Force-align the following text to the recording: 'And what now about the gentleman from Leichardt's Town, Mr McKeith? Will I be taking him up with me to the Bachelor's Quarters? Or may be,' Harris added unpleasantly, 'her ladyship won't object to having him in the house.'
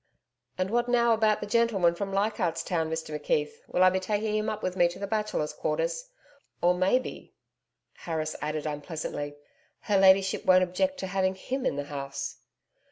'And 0.57 0.71
what 0.71 0.89
now 0.89 1.13
about 1.13 1.41
the 1.41 1.45
gentleman 1.45 1.93
from 1.93 2.11
Leichardt's 2.11 2.63
Town, 2.63 2.89
Mr 2.89 3.15
McKeith? 3.15 3.57
Will 3.67 3.83
I 3.83 3.91
be 3.91 3.99
taking 3.99 4.35
him 4.35 4.49
up 4.49 4.63
with 4.63 4.75
me 4.75 4.87
to 4.87 4.97
the 4.97 5.05
Bachelor's 5.05 5.53
Quarters? 5.53 6.09
Or 6.59 6.73
may 6.73 6.97
be,' 6.97 7.35
Harris 7.97 8.35
added 8.41 8.65
unpleasantly, 8.65 9.35
'her 9.81 9.99
ladyship 9.99 10.43
won't 10.43 10.63
object 10.63 10.97
to 11.01 11.05
having 11.05 11.35
him 11.35 11.67
in 11.67 11.75
the 11.75 11.83
house.' 11.83 12.37